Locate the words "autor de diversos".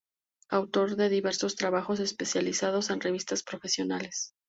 0.49-1.55